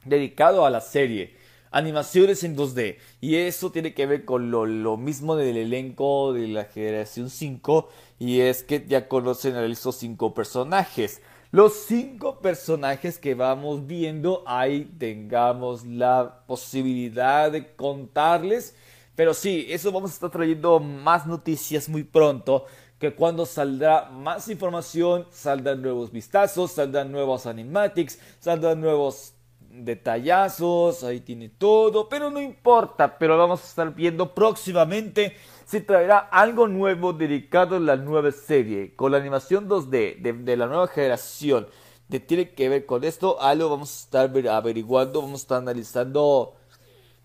dedicado 0.06 0.66
a 0.66 0.70
la 0.70 0.82
serie. 0.82 1.36
Animaciones 1.72 2.44
en 2.44 2.58
2D. 2.58 2.98
Y 3.22 3.36
eso 3.36 3.72
tiene 3.72 3.94
que 3.94 4.08
ver 4.08 4.26
con 4.26 4.50
lo, 4.50 4.98
mismo 4.98 5.36
del 5.36 5.58
elenco 5.58 6.34
de 6.34 6.48
la 6.48 6.66
generación 6.66 7.30
5. 7.30 7.90
Y 8.18 8.42
es 8.42 8.64
que 8.64 8.86
ya 8.88 9.08
conocen 9.08 9.56
a 9.56 9.64
esos 9.66 9.98
5 9.98 10.34
personajes. 10.34 11.22
Los 11.52 11.74
5 11.88 12.42
personajes 12.42 13.18
que 13.18 13.34
vamos 13.34 13.88
viendo, 13.88 14.44
ahí 14.46 14.86
tengamos 15.00 15.84
la 15.84 16.44
posibilidad 16.46 17.52
de 17.52 17.76
contarles. 17.76 18.76
Pero 19.16 19.34
sí, 19.34 19.66
eso 19.68 19.92
vamos 19.92 20.12
a 20.12 20.14
estar 20.14 20.30
trayendo 20.30 20.80
más 20.80 21.26
noticias 21.26 21.90
muy 21.90 22.04
pronto. 22.04 22.66
Que 23.00 23.16
cuando 23.16 23.48
saldrá 23.48 24.12
más 24.12 24.48
información, 24.48 25.26
saldrán 25.32 25.82
nuevos 25.82 26.12
vistazos, 26.12 26.74
saldrán 26.74 27.12
nuevos 27.12 27.48
animatics, 27.48 28.20
saldrán 28.40 28.80
nuevos 28.80 29.34
detallazos, 29.72 31.04
ahí 31.04 31.20
tiene 31.20 31.50
todo, 31.50 32.10
pero 32.10 32.30
no 32.30 32.40
importa, 32.40 33.18
pero 33.18 33.38
vamos 33.38 33.64
a 33.64 33.66
estar 33.66 33.96
viendo 33.96 34.36
próximamente 34.36 35.36
si 35.70 35.82
traerá 35.82 36.18
algo 36.18 36.68
nuevo 36.68 37.14
dedicado 37.14 37.76
a 37.76 37.80
la 37.80 37.96
nueva 37.96 38.32
serie, 38.32 38.96
con 38.96 39.12
la 39.12 39.20
animación 39.20 39.70
2D 39.70 40.20
de, 40.44 40.58
la 40.58 40.66
nueva 40.66 40.88
generación, 40.88 41.68
de 42.08 42.20
tiene 42.20 42.50
que 42.50 42.70
ver 42.70 42.88
con 42.88 43.04
esto, 43.04 43.40
algo 43.40 43.70
vamos 43.70 43.92
a 43.92 44.00
estar 44.06 44.48
averiguando, 44.48 45.22
vamos 45.22 45.42
a 45.42 45.44
estar 45.44 45.58
analizando 45.60 46.56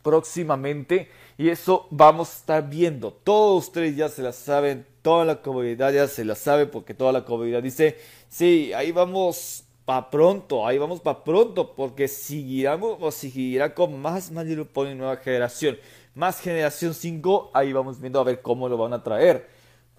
próximamente 0.02 1.08
y 1.38 1.48
eso 1.48 1.86
vamos 1.90 2.28
a 2.28 2.36
estar 2.36 2.68
viendo. 2.68 3.14
Todos 3.14 3.68
ustedes 3.68 3.96
ya 3.96 4.10
se 4.10 4.22
la 4.22 4.34
saben, 4.34 4.86
toda 5.00 5.24
la 5.24 5.40
comunidad 5.40 5.94
ya 5.94 6.06
se 6.06 6.22
la 6.22 6.34
sabe 6.34 6.66
porque 6.66 6.92
toda 6.92 7.12
la 7.12 7.24
comunidad 7.24 7.62
dice, 7.62 7.96
sí, 8.28 8.74
ahí 8.74 8.92
vamos 8.92 9.64
pa 9.86 10.10
pronto, 10.10 10.66
ahí 10.66 10.76
vamos 10.76 11.00
pa 11.00 11.24
pronto, 11.24 11.74
porque 11.74 12.08
seguiremos 12.08 12.98
o 13.00 13.10
seguirá 13.10 13.74
con 13.74 14.00
más 14.00 14.30
Little 14.30 14.66
Pony 14.66 14.94
nueva 14.94 15.16
generación, 15.16 15.78
más 16.14 16.40
generación 16.40 16.94
5, 16.94 17.50
ahí 17.54 17.72
vamos 17.72 18.00
viendo 18.00 18.20
a 18.20 18.24
ver 18.24 18.40
cómo 18.42 18.68
lo 18.68 18.76
van 18.76 18.92
a 18.92 19.02
traer. 19.02 19.48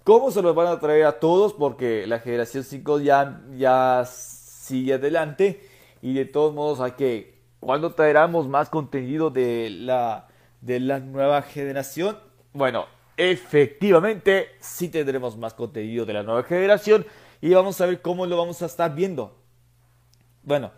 ¿Cómo 0.04 0.30
se 0.30 0.40
lo 0.40 0.54
van 0.54 0.68
a 0.68 0.78
traer 0.78 1.04
a 1.04 1.18
todos? 1.18 1.52
Porque 1.52 2.06
la 2.06 2.20
generación 2.20 2.64
5 2.64 3.00
ya, 3.00 3.42
ya 3.56 4.04
sigue 4.06 4.94
adelante 4.94 5.60
y 6.00 6.14
de 6.14 6.24
todos 6.24 6.54
modos 6.54 6.80
hay 6.80 6.92
que, 6.92 7.34
cuando 7.60 7.92
traeremos 7.92 8.48
más 8.48 8.68
contenido 8.68 9.30
de 9.30 9.68
la, 9.70 10.28
de 10.60 10.80
la 10.80 11.00
nueva 11.00 11.42
generación? 11.42 12.18
Bueno, 12.52 12.86
efectivamente 13.16 14.48
sí 14.60 14.88
tendremos 14.88 15.36
más 15.36 15.54
contenido 15.54 16.06
de 16.06 16.12
la 16.12 16.22
nueva 16.22 16.44
generación 16.44 17.04
y 17.40 17.50
vamos 17.50 17.80
a 17.80 17.86
ver 17.86 18.00
cómo 18.00 18.26
lo 18.26 18.36
vamos 18.36 18.62
a 18.62 18.66
estar 18.66 18.94
viendo. 18.94 19.36
Bueno, 20.42 20.70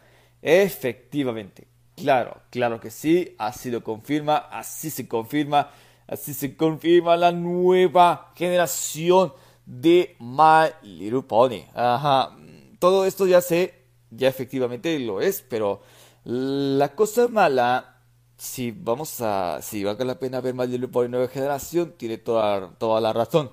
efectivamente, 0.42 1.68
claro, 2.00 2.40
claro 2.50 2.80
que 2.80 2.90
sí, 2.90 3.34
así 3.38 3.70
lo 3.70 3.82
confirma, 3.82 4.36
así 4.36 4.90
se 4.90 5.08
confirma, 5.08 5.70
así 6.06 6.34
se 6.34 6.56
confirma 6.56 7.16
la 7.16 7.32
nueva 7.32 8.32
generación 8.36 9.32
de 9.66 10.16
My 10.18 10.70
Little 10.82 11.22
Pony. 11.22 11.64
Ajá, 11.74 12.36
todo 12.78 13.04
esto 13.04 13.26
ya 13.26 13.40
sé, 13.40 13.74
ya 14.10 14.28
efectivamente 14.28 14.98
lo 14.98 15.20
es, 15.20 15.42
pero 15.42 15.82
la 16.24 16.94
cosa 16.94 17.28
mala, 17.28 18.02
si 18.36 18.70
vamos 18.70 19.20
a, 19.20 19.60
si 19.62 19.84
valga 19.84 20.04
la 20.04 20.18
pena 20.18 20.40
ver 20.40 20.54
My 20.54 20.66
Little 20.66 20.88
Pony 20.88 21.08
nueva 21.08 21.28
generación, 21.28 21.94
tiene 21.96 22.18
toda, 22.18 22.70
toda 22.78 23.00
la 23.00 23.12
razón. 23.12 23.50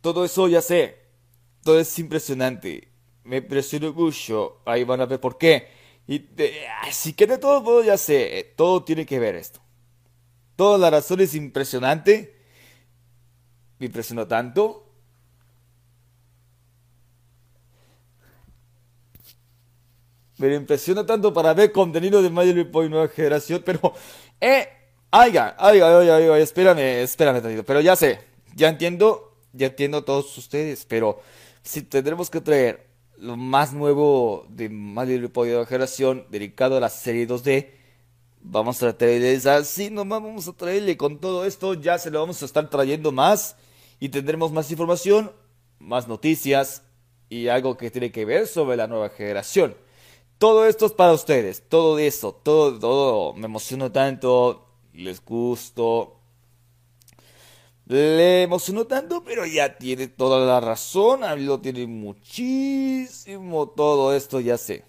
Todo 0.00 0.24
eso 0.24 0.48
ya 0.48 0.62
sé, 0.62 0.98
todo 1.62 1.80
es 1.80 1.98
impresionante 1.98 2.96
me 3.26 3.42
presiono 3.42 3.92
mucho. 3.92 4.58
Ahí 4.64 4.84
van 4.84 5.00
a 5.00 5.06
ver 5.06 5.20
por 5.20 5.36
qué. 5.36 5.68
Y 6.08 6.24
así 6.82 7.12
que 7.12 7.26
de 7.26 7.38
todo 7.38 7.60
modo 7.62 7.82
ya 7.82 7.98
sé, 7.98 8.38
eh, 8.38 8.44
todo 8.56 8.84
tiene 8.84 9.04
que 9.06 9.18
ver 9.18 9.34
esto. 9.34 9.60
Toda 10.54 10.78
la 10.78 10.90
razón 10.90 11.20
es 11.20 11.34
impresionante. 11.34 12.36
Me 13.78 13.86
impresionó 13.86 14.26
tanto. 14.26 14.86
Me 20.38 20.54
impresiona 20.54 21.04
tanto 21.04 21.32
para 21.32 21.54
ver 21.54 21.72
contenido 21.72 22.22
de 22.22 22.30
My 22.30 22.44
Little 22.44 22.88
nueva 22.90 23.08
generación, 23.08 23.62
pero 23.64 23.94
eh, 24.40 24.68
oiga, 25.10 25.56
oiga, 25.60 25.96
oiga, 25.96 26.16
oiga, 26.16 26.38
espérame, 26.38 27.02
espérame 27.02 27.40
tantito, 27.40 27.64
pero 27.64 27.80
ya 27.80 27.96
sé, 27.96 28.20
ya 28.54 28.68
entiendo, 28.68 29.34
ya 29.54 29.68
entiendo 29.68 30.04
todos 30.04 30.36
ustedes, 30.36 30.84
pero 30.84 31.22
si 31.62 31.80
tendremos 31.80 32.28
que 32.28 32.42
traer 32.42 32.86
lo 33.18 33.36
más 33.36 33.72
nuevo 33.72 34.46
de 34.48 34.68
más 34.68 35.08
de 35.08 35.30
generación 35.68 36.26
dedicado 36.30 36.76
a 36.76 36.80
la 36.80 36.88
serie 36.88 37.26
2D. 37.26 37.70
Vamos 38.40 38.82
a 38.82 38.96
traerles 38.96 39.46
así 39.46 39.90
nomás, 39.90 40.22
vamos 40.22 40.48
a 40.48 40.52
traerle 40.52 40.96
con 40.96 41.18
todo 41.18 41.44
esto, 41.44 41.74
ya 41.74 41.98
se 41.98 42.10
lo 42.10 42.20
vamos 42.20 42.42
a 42.42 42.44
estar 42.44 42.70
trayendo 42.70 43.10
más 43.12 43.56
y 43.98 44.08
tendremos 44.10 44.52
más 44.52 44.70
información, 44.70 45.32
más 45.78 46.06
noticias, 46.06 46.82
y 47.28 47.48
algo 47.48 47.76
que 47.76 47.90
tiene 47.90 48.12
que 48.12 48.24
ver 48.24 48.46
sobre 48.46 48.76
la 48.76 48.86
nueva 48.86 49.08
generación. 49.08 49.76
Todo 50.38 50.66
esto 50.66 50.86
es 50.86 50.92
para 50.92 51.12
ustedes, 51.12 51.62
todo 51.68 51.98
eso, 51.98 52.32
todo, 52.32 52.78
todo. 52.78 53.32
Me 53.34 53.46
emociono 53.46 53.90
tanto, 53.90 54.66
les 54.92 55.24
gusto. 55.24 56.15
Le 57.86 58.42
emocionó 58.42 58.84
tanto, 58.86 59.22
pero 59.22 59.46
ya 59.46 59.78
tiene 59.78 60.08
toda 60.08 60.44
la 60.44 60.60
razón. 60.60 61.20
lo 61.46 61.60
tiene 61.60 61.86
muchísimo. 61.86 63.68
Todo 63.68 64.14
esto 64.14 64.40
ya 64.40 64.58
sé. 64.58 64.84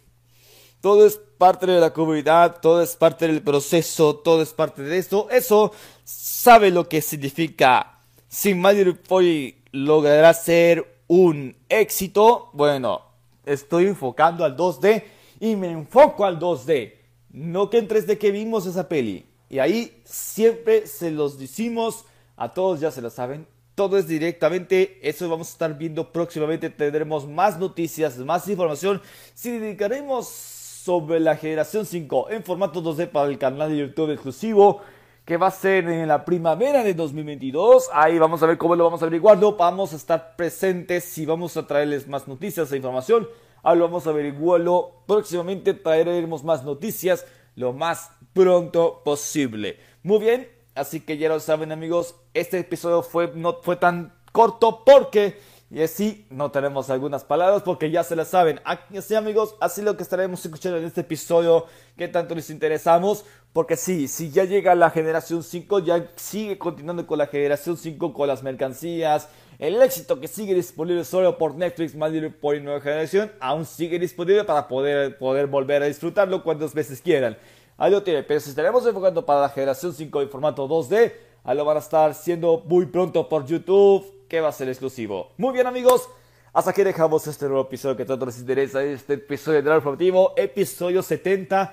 Todo 0.82 1.06
es 1.06 1.20
parte 1.38 1.68
de 1.68 1.80
la 1.80 1.94
comunidad, 1.94 2.60
todo 2.62 2.82
es 2.82 2.96
parte 2.96 3.28
del 3.28 3.42
proceso, 3.42 4.16
todo 4.16 4.42
es 4.42 4.54
parte 4.54 4.82
de 4.82 4.98
esto. 4.98 5.28
Eso 5.30 5.72
sabe 6.04 6.72
lo 6.72 6.88
que 6.88 7.02
significa. 7.02 8.00
Si 8.28 8.54
Mario 8.54 8.98
Pony 9.02 9.54
logrará 9.72 10.34
ser 10.34 11.02
un 11.08 11.56
éxito, 11.70 12.50
bueno, 12.54 13.02
estoy 13.46 13.86
enfocando 13.86 14.44
al 14.44 14.58
2D 14.58 15.04
y 15.40 15.56
me 15.56 15.72
enfoco 15.72 16.26
al 16.26 16.40
2D. 16.40 16.94
No 17.32 17.70
que 17.70 17.78
en 17.78 17.88
3D 17.88 18.18
que 18.18 18.32
vimos 18.32 18.66
esa 18.66 18.88
peli. 18.88 19.26
Y 19.50 19.60
ahí 19.60 20.02
siempre 20.04 20.88
se 20.88 21.12
los 21.12 21.38
decimos, 21.40 22.06
a 22.38 22.54
todos 22.54 22.80
ya 22.80 22.92
se 22.92 23.02
lo 23.02 23.10
saben. 23.10 23.48
Todo 23.76 23.98
es 23.98 24.08
directamente, 24.08 25.00
eso 25.08 25.30
vamos 25.30 25.50
a 25.50 25.52
estar 25.52 25.78
viendo 25.78 26.12
próximamente. 26.12 26.70
Tendremos 26.70 27.28
más 27.28 27.60
noticias, 27.60 28.18
más 28.20 28.48
información. 28.48 29.02
Si 29.36 29.52
dedicaremos 29.52 30.28
sobre 30.28 31.20
la 31.20 31.36
generación 31.36 31.86
5 31.86 32.30
en 32.30 32.44
formato 32.44 32.82
2D 32.82 33.10
para 33.10 33.28
el 33.28 33.38
canal 33.38 33.70
de 33.70 33.78
YouTube 33.78 34.12
exclusivo 34.12 34.82
que 35.26 35.36
va 35.36 35.48
a 35.48 35.52
ser 35.52 35.90
en 35.90 36.08
la 36.08 36.24
primavera 36.24 36.82
de 36.86 36.94
2022. 36.94 37.90
Ahí 37.92 38.18
vamos 38.18 38.42
a 38.42 38.46
ver 38.46 38.58
cómo 38.58 38.78
lo 38.78 38.86
vamos 38.86 39.02
a 39.02 39.06
averiguarlo. 39.06 39.58
Vamos 39.58 39.92
a 39.92 39.98
estar 39.98 40.38
presentes 40.38 41.18
y 41.18 41.26
vamos 41.26 41.58
a 41.58 41.68
traerles 41.68 42.08
más 42.08 42.30
noticias 42.30 42.72
e 42.72 42.78
información. 42.78 43.28
Ahora 43.62 43.82
vamos 43.82 44.08
a 44.08 44.12
averiguarlo. 44.12 45.04
Próximamente 45.06 45.74
traeremos 45.74 46.46
más 46.46 46.64
noticias 46.64 47.26
lo 47.56 47.74
más 47.74 48.12
pronto 48.32 49.02
posible. 49.04 49.78
Muy 50.04 50.20
bien, 50.20 50.48
así 50.78 51.02
que 51.02 51.18
ya 51.18 51.30
lo 51.30 51.40
saben 51.40 51.72
amigos, 51.72 52.16
este 52.34 52.60
episodio 52.60 53.04
fue, 53.04 53.32
no 53.36 53.60
fue 53.62 53.76
tan 53.76 54.14
corto 54.32 54.84
porque 54.86 55.38
y 55.70 55.82
así 55.82 56.26
no 56.30 56.50
tenemos 56.50 56.90
algunas 56.90 57.26
palabras 57.26 57.62
porque 57.62 57.92
ya 57.92 58.02
se 58.04 58.16
las 58.16 58.30
saben. 58.30 58.62
Así 58.64 59.16
amigos, 59.16 59.56
así 59.60 59.82
lo 59.82 59.98
que 59.98 60.04
estaremos 60.04 60.44
escuchando 60.46 60.78
en 60.78 60.86
este 60.86 61.02
episodio 61.02 61.66
que 61.98 62.08
tanto 62.08 62.36
les 62.36 62.50
interesamos. 62.50 63.26
Porque 63.52 63.76
sí, 63.76 64.08
si 64.08 64.32
ya 64.32 64.46
llega 64.46 64.76
la 64.76 64.90
generación 64.92 65.44
5, 65.44 65.80
ya 65.80 66.10
sigue 66.16 66.58
continuando 66.58 67.06
con 67.06 67.18
la 67.18 67.28
generación 67.28 67.76
5 67.76 68.14
con 68.14 68.28
las 68.28 68.44
mercancías. 68.44 69.28
El 69.60 69.82
éxito 69.82 70.22
que 70.22 70.28
sigue 70.30 70.54
disponible 70.54 71.04
solo 71.04 71.38
por 71.38 71.56
Netflix, 71.56 71.96
más 71.96 72.12
por 72.40 72.62
nueva 72.62 72.80
generación, 72.80 73.32
aún 73.40 73.66
sigue 73.66 74.00
disponible 74.00 74.44
para 74.46 74.68
poder, 74.68 75.18
poder 75.18 75.48
volver 75.48 75.82
a 75.84 75.88
disfrutarlo 75.88 76.44
cuantas 76.44 76.74
veces 76.74 77.02
quieran. 77.02 77.38
Tiene, 77.78 78.24
pero 78.24 78.40
si 78.40 78.50
estaremos 78.50 78.84
enfocando 78.88 79.24
para 79.24 79.42
la 79.42 79.50
generación 79.50 79.94
5 79.94 80.24
en 80.24 80.30
formato 80.30 80.68
2D, 80.68 81.14
ahí 81.44 81.56
lo 81.56 81.64
van 81.64 81.78
a 81.78 81.80
estar 81.80 82.16
siendo 82.16 82.64
muy 82.66 82.88
pronto 82.88 83.30
por 83.30 83.46
YouTube 83.46 84.26
que 84.28 84.42
va 84.42 84.50
a 84.50 84.52
ser 84.52 84.68
exclusivo. 84.68 85.30
Muy 85.38 85.54
bien 85.54 85.68
amigos, 85.68 86.10
hasta 86.54 86.72
aquí 86.72 86.84
dejamos 86.84 87.28
este 87.28 87.46
nuevo 87.46 87.62
episodio 87.62 87.96
que 87.96 88.04
tanto 88.04 88.26
les 88.26 88.40
interesa, 88.40 88.84
este 88.84 89.14
episodio 89.14 89.62
de 89.62 89.76
Informativo, 89.76 90.34
episodio 90.36 91.04
70. 91.04 91.72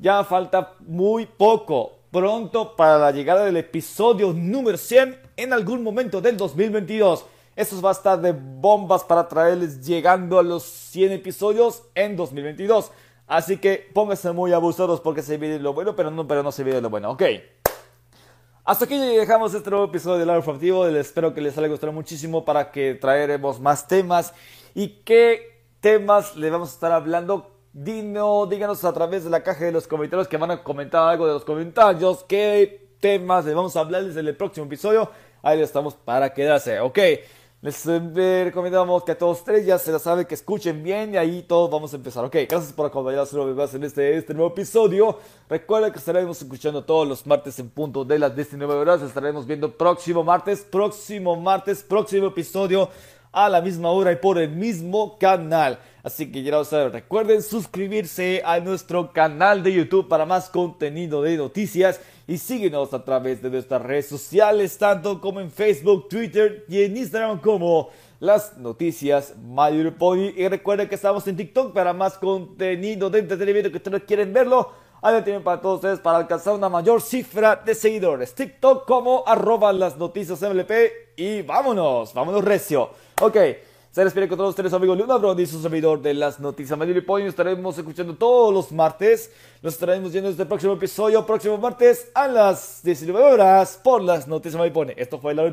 Ya 0.00 0.24
falta 0.24 0.74
muy 0.80 1.24
poco, 1.24 1.98
pronto 2.10 2.74
para 2.74 2.98
la 2.98 3.12
llegada 3.12 3.44
del 3.44 3.56
episodio 3.56 4.32
número 4.32 4.76
100 4.76 5.16
en 5.36 5.52
algún 5.52 5.84
momento 5.84 6.20
del 6.20 6.36
2022. 6.36 7.26
Eso 7.54 7.80
va 7.80 7.90
a 7.90 7.92
estar 7.92 8.20
de 8.20 8.32
bombas 8.32 9.04
para 9.04 9.28
traerles 9.28 9.86
llegando 9.86 10.40
a 10.40 10.42
los 10.42 10.64
100 10.64 11.12
episodios 11.12 11.84
en 11.94 12.16
2022. 12.16 12.90
Así 13.26 13.56
que 13.56 13.90
pónganse 13.94 14.32
muy 14.32 14.52
abusados 14.52 15.00
porque 15.00 15.22
se 15.22 15.38
viene 15.38 15.58
lo 15.58 15.72
bueno, 15.72 15.96
pero 15.96 16.10
no, 16.10 16.26
pero 16.26 16.42
no 16.42 16.52
se 16.52 16.64
viene 16.64 16.80
lo 16.80 16.90
bueno. 16.90 17.10
Ok. 17.12 17.22
Hasta 18.64 18.86
aquí 18.86 18.96
dejamos 18.96 19.52
este 19.52 19.68
nuevo 19.68 19.86
episodio 19.86 20.18
de 20.18 20.26
Lado 20.26 20.38
Informativo. 20.38 20.86
Espero 20.86 21.34
que 21.34 21.40
les 21.40 21.56
haya 21.58 21.68
gustado 21.68 21.92
muchísimo 21.92 22.44
para 22.44 22.70
que 22.70 22.94
traeremos 22.94 23.60
más 23.60 23.86
temas. 23.86 24.32
¿Y 24.74 25.02
qué 25.04 25.66
temas 25.80 26.34
le 26.36 26.50
vamos 26.50 26.70
a 26.70 26.72
estar 26.72 26.92
hablando? 26.92 27.50
Dino, 27.72 28.46
díganos 28.46 28.84
a 28.84 28.92
través 28.92 29.24
de 29.24 29.30
la 29.30 29.42
caja 29.42 29.64
de 29.64 29.72
los 29.72 29.86
comentarios 29.86 30.28
que 30.28 30.36
van 30.36 30.50
a 30.50 30.62
comentar 30.62 31.08
algo 31.08 31.26
de 31.26 31.34
los 31.34 31.44
comentarios. 31.44 32.24
¿Qué 32.24 32.96
temas 33.00 33.44
le 33.44 33.52
vamos 33.52 33.76
a 33.76 33.80
hablarles 33.80 34.16
en 34.16 34.26
el 34.28 34.36
próximo 34.36 34.66
episodio? 34.66 35.10
Ahí 35.42 35.60
estamos 35.60 35.94
para 35.94 36.32
quedarse, 36.32 36.80
¿ok? 36.80 36.98
Les 37.64 37.82
recomendamos 38.44 39.04
que 39.04 39.12
a 39.12 39.16
todos 39.16 39.42
tres 39.42 39.64
ya 39.64 39.78
se 39.78 39.90
la 39.90 39.98
saben 39.98 40.26
que 40.26 40.34
escuchen 40.34 40.82
bien 40.82 41.14
y 41.14 41.16
ahí 41.16 41.42
todos 41.48 41.70
vamos 41.70 41.94
a 41.94 41.96
empezar. 41.96 42.22
Ok, 42.22 42.36
gracias 42.46 42.74
por 42.74 42.84
acompañarnos 42.84 43.74
en 43.74 43.84
este, 43.84 44.18
este 44.18 44.34
nuevo 44.34 44.50
episodio. 44.50 45.18
Recuerda 45.48 45.90
que 45.90 45.98
estaremos 45.98 46.42
escuchando 46.42 46.84
todos 46.84 47.08
los 47.08 47.26
martes 47.26 47.58
en 47.58 47.70
punto 47.70 48.04
de 48.04 48.18
las 48.18 48.36
19 48.36 48.74
horas. 48.74 49.00
Estaremos 49.00 49.46
viendo 49.46 49.72
próximo 49.72 50.22
martes, 50.22 50.60
próximo 50.60 51.36
martes, 51.36 51.82
próximo 51.82 52.26
episodio 52.26 52.90
a 53.34 53.48
la 53.48 53.60
misma 53.60 53.90
hora 53.90 54.12
y 54.12 54.16
por 54.16 54.38
el 54.38 54.50
mismo 54.50 55.18
canal. 55.18 55.78
Así 56.04 56.30
que 56.30 56.42
ya 56.42 56.52
lo 56.52 56.64
saben, 56.64 56.92
recuerden 56.92 57.42
suscribirse 57.42 58.42
a 58.44 58.60
nuestro 58.60 59.12
canal 59.12 59.62
de 59.62 59.72
YouTube 59.72 60.06
para 60.06 60.24
más 60.24 60.48
contenido 60.50 61.22
de 61.22 61.36
noticias 61.36 62.00
y 62.28 62.38
síguenos 62.38 62.94
a 62.94 63.04
través 63.04 63.42
de 63.42 63.50
nuestras 63.50 63.82
redes 63.82 64.06
sociales, 64.06 64.78
tanto 64.78 65.20
como 65.20 65.40
en 65.40 65.50
Facebook, 65.50 66.08
Twitter 66.08 66.64
y 66.68 66.82
en 66.82 66.96
Instagram 66.96 67.40
como 67.40 67.90
las 68.20 68.56
noticias 68.56 69.34
Mayor 69.44 69.94
Pony. 69.94 70.30
Y 70.36 70.46
recuerden 70.48 70.88
que 70.88 70.94
estamos 70.94 71.26
en 71.26 71.36
TikTok 71.36 71.72
para 71.72 71.92
más 71.92 72.18
contenido 72.18 73.10
de 73.10 73.18
entretenimiento 73.18 73.70
que 73.70 73.78
ustedes 73.78 74.04
quieren 74.04 74.32
verlo. 74.32 74.83
Lo 75.12 75.22
tienen 75.22 75.44
para 75.44 75.60
todos 75.60 75.76
ustedes 75.76 76.00
para 76.00 76.16
alcanzar 76.16 76.54
una 76.54 76.70
mayor 76.70 77.02
cifra 77.02 77.56
de 77.56 77.74
seguidores. 77.74 78.34
TikTok 78.34 78.86
como 78.86 79.22
arroba 79.26 79.70
las 79.72 79.98
noticias 79.98 80.40
MLP 80.40 80.72
y 81.16 81.42
vámonos, 81.42 82.14
vámonos 82.14 82.42
recio. 82.42 82.88
Ok. 83.20 83.36
Se 83.92 84.02
despide 84.02 84.26
con 84.26 84.38
todos 84.38 84.50
ustedes, 84.50 84.72
amigos 84.72 84.98
Luna 84.98 85.18
Brody, 85.18 85.46
su 85.46 85.62
servidor 85.62 86.02
de 86.02 86.14
las 86.14 86.40
noticias 86.40 86.76
y 86.76 86.84
Nos 86.84 87.22
estaremos 87.22 87.78
escuchando 87.78 88.16
todos 88.16 88.52
los 88.52 88.72
martes. 88.72 89.30
Nos 89.62 89.74
estaremos 89.74 90.10
viendo 90.10 90.30
este 90.30 90.46
próximo 90.46 90.72
episodio, 90.72 91.24
próximo 91.24 91.58
martes 91.58 92.10
a 92.14 92.26
las 92.26 92.82
19 92.82 93.24
horas 93.24 93.78
por 93.84 94.02
las 94.02 94.26
noticias 94.26 94.60
Manuel 94.60 94.94
Esto 94.96 95.20
fue 95.20 95.30
el 95.30 95.36
lado 95.36 95.52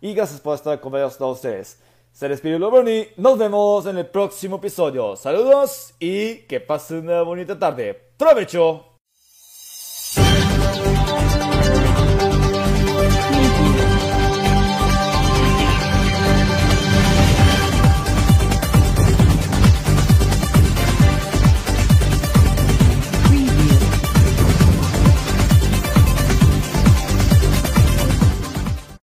y 0.00 0.14
gracias 0.14 0.40
por 0.40 0.54
estar 0.54 0.78
con 0.80 0.92
todos 0.92 1.38
ustedes. 1.38 1.78
Se 2.14 2.28
despide 2.28 2.60
Luna 2.60 2.68
Brony. 2.68 3.06
Nos 3.16 3.36
vemos 3.36 3.86
en 3.86 3.98
el 3.98 4.06
próximo 4.06 4.58
episodio. 4.58 5.16
Saludos 5.16 5.94
y 5.98 6.46
que 6.46 6.60
pasen 6.60 7.08
una 7.08 7.22
bonita 7.22 7.58
tarde. 7.58 8.12
¡Provecho! 8.16 8.93